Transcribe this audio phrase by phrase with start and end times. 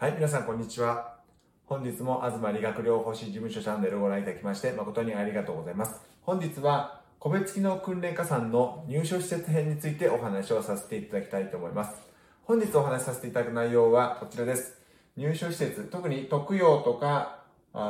[0.00, 1.16] はい、皆さんこんにちは。
[1.66, 6.00] 本日も東理学療法士事務所チャンネルをご覧いただきまして誠にありがとうございます。
[6.22, 12.00] 本日は個別機能訓練加算の入所施設編についてお話をさせていただきたいと思います。
[12.44, 14.78] 本日お話しさせていただく内容はこちらです。
[15.16, 17.42] 入所施設、特に特養とか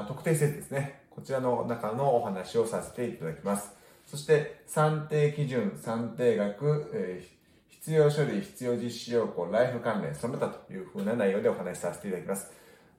[0.09, 1.02] 特定施設ですね。
[1.11, 3.70] こちらの中のお話をさせていただきます。
[4.06, 7.38] そして算定基準、算定額、えー
[7.69, 12.50] 必要書類、必要実施要項、ライフ関連、その他というふうな内容でお話しさせていただきます。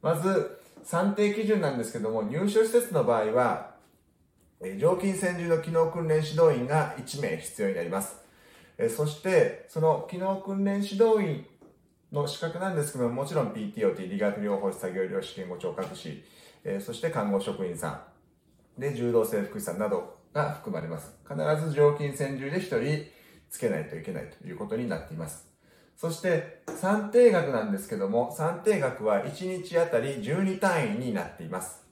[0.01, 3.75] まず、算定基準なんですけども、入所施設の場合は、
[4.79, 8.15] 常勤専従の機能訓練指導員が1名必要になります。
[8.95, 11.45] そして、その機能訓練指導員
[12.11, 16.23] の資格なんですけども、もちろん PTOT、理学療法士作業療士、言語聴覚士、
[16.79, 18.05] そして看護職員さ
[18.77, 21.13] ん、で、柔道整復師さんなどが含まれます。
[21.27, 23.18] 必ず常勤専従で1人、
[23.49, 25.49] つけないといけないということになっています。
[25.95, 31.83] そして、算定額なんですけども、算定額は1日あたり12単位になっています。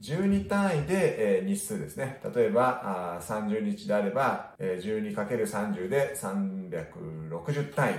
[0.00, 2.20] 12単位で、え日数ですね。
[2.34, 2.80] 例えば、
[3.18, 7.94] あ30日であれば、え 12×30 で360単位。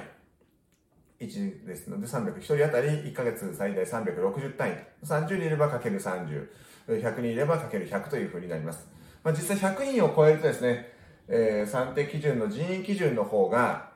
[1.19, 4.71] 1ですので、300、1人当たり1ヶ月最大360単位。
[5.05, 6.47] 30人いればかける30、
[6.87, 8.87] 100人いればかける100というふうになります。
[9.23, 10.92] まあ、実際100人を超えるとですね、
[11.27, 13.91] えー、算定基準の人員基準の方が、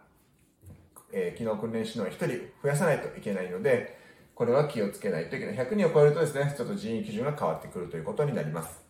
[1.12, 2.28] えー、機能訓練士の1人
[2.62, 3.98] 増やさないといけないので、
[4.36, 5.56] これは気をつけないといけない。
[5.56, 8.82] 100人を超えるとですね、ちょっと人員基準が変わってくるということになります。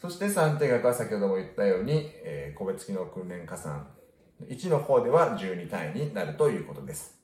[0.00, 3.88] そして算定額は先ほども言ったように、えー、個別機能訓練加算
[4.46, 7.18] 1の方では12単位になるということです。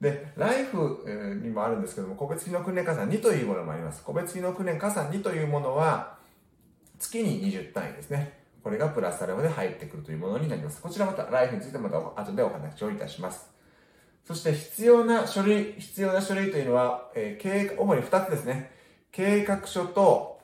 [0.00, 1.04] で、ライフ
[1.42, 4.02] にもあるんですけども、個別機能訓練加算2というものもあります。
[4.02, 6.18] 個別機能訓練加算2というものは、
[6.98, 8.39] 月に20単位ですね。
[8.62, 10.82] これがプラスアルファで入ってくるというものになります。
[10.82, 13.50] こちらまたライフについてまた後でお話をいたします。
[14.24, 18.70] そして必要な書類、必要な書類というのは、えー、計主に2つですね。
[19.12, 20.40] 計画書と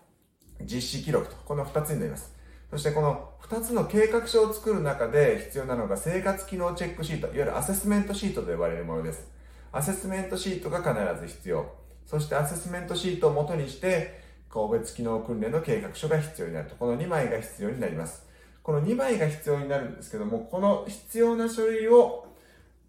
[0.62, 2.34] 実施記録と、この2つになります。
[2.70, 9.28] そしてこの2つの計画書を作る中で必要なのが生活機能チェックシート、いわゆるアセスメントシートと呼ばれるものです。
[9.70, 11.72] アセスメントシートが必ず必要。
[12.06, 16.76] そしてアセスメントシートを元にして、個別機能訓練の計画書が必要になると。
[16.76, 18.26] この2枚が必要になります。
[18.62, 22.26] この2枚が必要になるんですけども、この必要な書類を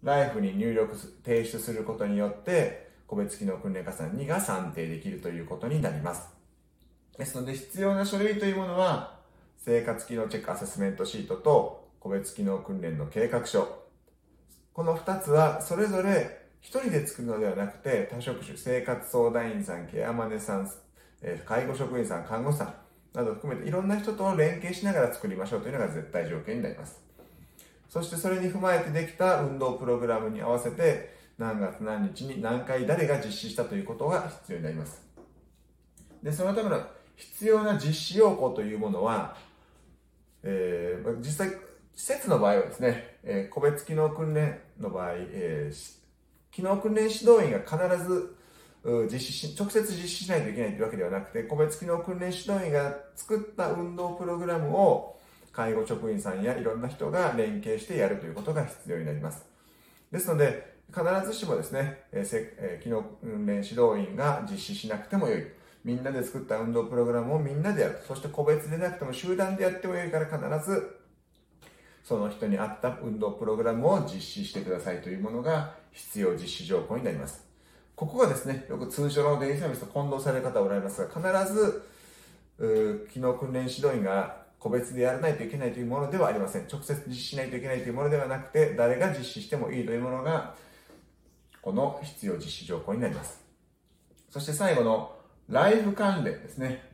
[0.02, 6.28] ライフに入力、提出することによって、個別機能訓練加算2が算定できるということになります。
[7.16, 9.18] ですので、必要な書類というものは、
[9.56, 13.86] 生活機能チェックアセスメントシートと個別機能訓練の計画書。
[14.72, 20.70] この2つは、それぞれ1人で作るのではなくて、多職種、生活相談員さん、ケアマネさん、
[21.22, 22.74] え介護職員さん、看護師さん
[23.14, 27.00] など含めていろんな人と連携しながら作りましょうというのが絶対条件になります。
[27.88, 35.02] そしてそれに踏まえてできた運動プログラムに合わせて何月何日に何回誰が実施したということが必要になります。
[36.22, 36.80] で、そのための
[37.16, 39.36] 必要な実施要項というものは、
[40.42, 41.50] えー、実際、
[41.94, 48.36] 施設の場合はですね、えー、個別機能訓練の場合、えー、機能訓練指導員が必ず
[48.84, 55.18] 実施し、直接実施しないといけないというわけではなくて、個別機能訓練指導員が作った運動プログラムを
[55.52, 59.44] 介護職員さんやいろんな人が連携してやるということが必要になります。
[60.10, 65.44] ですので、必ずしもですね、え機能訓練指導員が実施しなくてもよい。
[65.84, 67.98] みんなで作った運動プログラムをみんなでやる。
[68.06, 70.98] そして個別でなくても集団でやってもよいから必ず
[72.04, 77.47] その人に合った運動プログラムを実施してくださいというものが必要実施条項になります。
[77.98, 81.82] ここがですね、よく通常のデイサービスと混同される方おられますが、必ず、
[83.12, 86.68] 機能訓練指導員が個別でやらないといけないというものではありません。
[86.70, 90.54] 直接実施しないといけないというものではなくて、誰が実施してもいいというものが、
[91.60, 93.44] この必要実施条項になります。
[94.30, 95.16] そして最後の
[95.48, 96.88] ライフ関連ですね。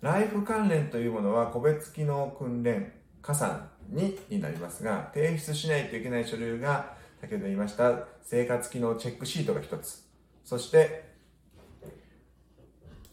[0.00, 10.05] ライフ関連というものは個別機能訓練加算にになりますが、提出しないといけない書類が、先ほど言いました生活機能チェックシートが一つ。
[10.46, 11.02] そして、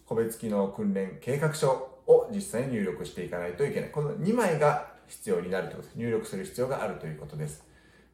[0.05, 1.71] 個別機能訓練計画書
[2.05, 3.89] を実際に入力していかないといけない。
[3.89, 5.97] この2枚が必要になるということです。
[5.97, 7.63] 入力する必要があるということです。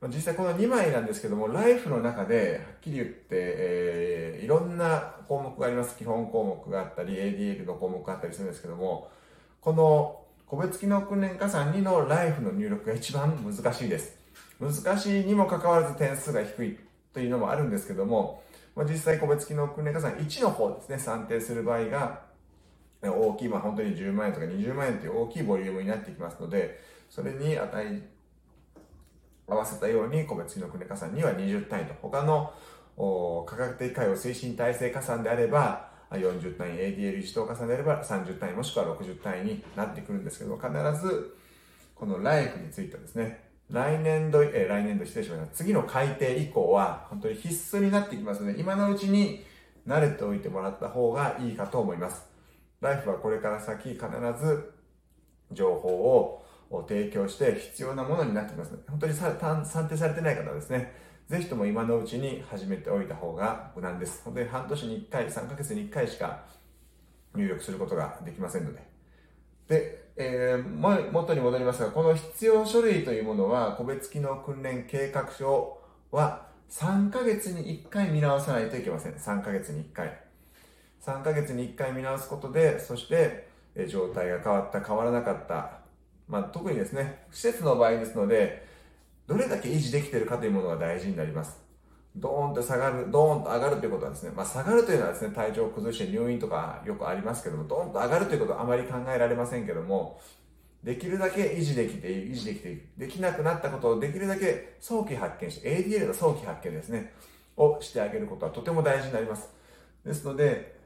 [0.08, 5.98] 実際この2枚なんですけども、ライフの中で、はっきり言って、えー、いろんな項目があります。
[5.98, 9.12] 基本項目があったり、ADL の項目があったりするんですけども、
[9.60, 14.18] この個別機能訓練加算2のライフの入力が一番難しいです。
[14.62, 16.80] 難しいにもかかわらず点数が低い
[17.14, 18.42] というのもあるんですけども、
[18.76, 22.22] まあ、実際個別機能訓練加算1の方ですね、算定する場合が、
[23.02, 26.80] 大きい、まあ、本当に10万円とか20万円という大きいボリュームになってきますので、
[27.10, 28.02] それに値
[29.48, 32.54] 合わせたように個別機能訓練加算には20単位と、他の
[33.46, 40.68] 価格的介護推進体制加算であれば、40単位 ADL 一等加算であれば30単位もしくは60単位になってくるんですけど、必
[41.02, 41.38] ず
[41.96, 45.56] このライフについてはですね、来年度、え来年度失礼しました。
[45.56, 49.46] 次の改定以降は本当に必須になってきますので、今のうちに
[49.88, 52.28] 慣れておいてもらった方がいいかと思います。
[52.82, 54.00] ライフはこれから先必
[54.42, 54.74] ず
[55.52, 59.38] 情報を提供して必要なものになってきますので、本当に算
[59.88, 60.94] 定されてない方はですね、
[61.28, 64.24] ぜひとも今のうちに始めておいた方が無難です。
[64.26, 66.44] 本当に半年に1回、3ヶ月に1回しか
[67.36, 68.82] 入力することができませんので。
[69.68, 75.80] で、えー、元に戻りますが、この必要書類というものは、個別機能訓練計画書
[76.12, 79.14] は3ヶ月に1回見直さないといけません。
[79.14, 80.22] 3ヶ月に1回。
[81.02, 85.80] 3ヶ月に1回見直すことで、そして、え状態が変わった、変わらなかった。
[86.28, 88.68] まあ、特にですね、施設の場合ですので、
[89.26, 91.69] どれだけ維持できているかというものが大事になります。
[92.16, 100.20] ドーンと下がる、ドーンと上がるということはですね、まあ、下がるというのはですね、体調を崩して入院とかよくありますけども、ドーンと上がるということはあまり考えられませんけども、
[100.84, 102.88] できるだけ維持できている、維持できている。
[102.98, 107.14] できなくなったことをできるだけ早期発見して、ADL の早期発見ですね、
[107.58, 109.50] をしてあげることはとても大事になります。
[110.06, 110.80] ですので、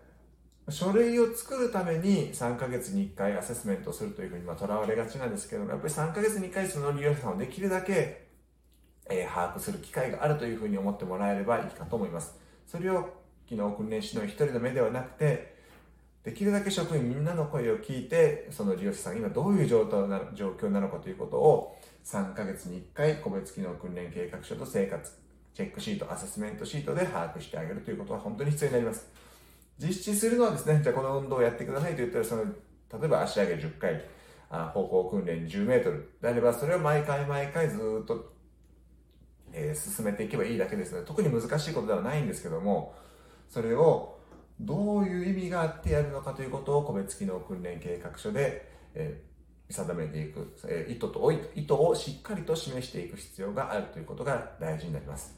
[0.69, 8.22] 書類を作るために3ヶ月に1回アセスメントするというふうにとらわれがちなんですけども、やっぱり3ヶ月に1回その利用者さんをできるだけ
[9.19, 12.35] え、把握する機会があるというふうに思ってもらえればいいかと思います。
[12.65, 13.09] それを
[13.45, 15.53] 機能訓練士の一人の目ではなくて、
[16.23, 25.11] できるだけ職員みんなの声を聞いて、その利用者さんが今どういう状況な状況なのかということを3ヶ月に1回個別機能訓練計画書と生活
[25.53, 29.07] チェックシート、アセスメントシートで把握してあげるということは本当に必要になります。
[29.77, 34.03] 実施するのはですね、じゃあこの運動をやってくださいと言ったら、その、例えば足上げ10回、
[34.49, 38.33] あ方向訓練10メートルであれば、それを毎回毎回ずっと
[39.53, 42.95] えー、進めていけばいいだけですので、特に難しいことではないんですけども、
[43.49, 44.19] それを
[44.59, 55.35] どういう意味があってやるのかということを個別機能訓練計画書で、えー、定めていく、えー、意図と意図をしっかりと示していく必要があるということが大事になります。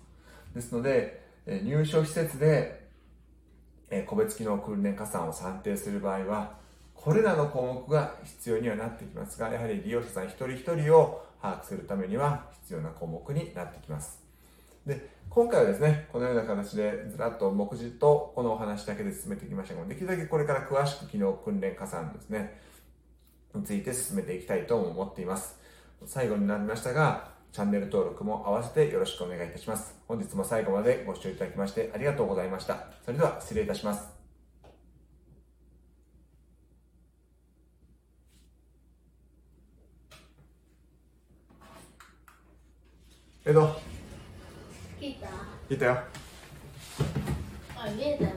[0.53, 2.85] ですので、えー、入所施設で、
[3.89, 6.57] えー、個別機能訓練加算を算定する場合は、
[6.93, 14.23] これらの項目が必要にはなってきますが、やはり利用者さん一人一人を把握するためには必要な項目になってきます。
[14.85, 22.59] で、今回はですね、このような形でずらっと目次とこのお話だけで進めてきましたが、できるだけこれから詳しく機能訓練加算ですね、
[23.53, 25.59] について進めていきたいと思っています。
[26.05, 29.95] 最後になりましたが、チャンネル登録も合わせてよろしくお願いいたします。
[30.07, 32.87] 本日も最後までご視聴いただきましてありがとうございました。
[33.05, 34.14] それでは失礼いたします。
[43.45, 43.75] えど
[44.99, 45.27] 聞いた？
[45.69, 45.97] 聞いたよ。
[47.77, 48.29] あ見えたよ